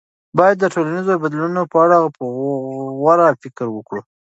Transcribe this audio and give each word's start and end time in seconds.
باید 0.37 0.55
د 0.59 0.65
ټولنیزو 0.73 1.21
بدلونونو 1.23 1.63
په 1.71 1.77
اړه 1.83 1.97
په 2.17 2.23
غور 3.01 3.19
فکر 3.41 3.67
وکړو. 3.71 4.01